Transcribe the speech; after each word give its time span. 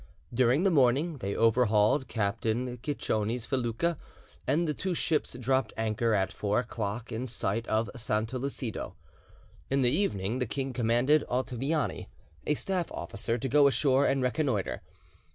During 0.33 0.63
the 0.63 0.71
morning 0.71 1.17
they 1.19 1.35
overhauled 1.35 2.07
Captain 2.07 2.75
Cicconi's 2.79 3.45
felucca, 3.45 3.97
and 4.47 4.67
the 4.67 4.73
two 4.73 4.95
ships 4.95 5.33
dropped 5.39 5.73
anchor 5.77 6.15
at 6.15 6.33
four 6.33 6.57
o'clock 6.61 7.11
in 7.11 7.27
sight 7.27 7.67
of 7.67 7.87
Santo 7.95 8.39
Lucido. 8.39 8.95
In 9.69 9.83
the 9.83 9.91
evening 9.91 10.39
the 10.39 10.47
king 10.47 10.73
commanded 10.73 11.23
Ottoviani, 11.29 12.07
a 12.47 12.55
staff 12.55 12.91
officer, 12.91 13.37
to 13.37 13.47
go 13.47 13.67
ashore 13.67 14.07
and 14.07 14.23
reconnoitre. 14.23 14.81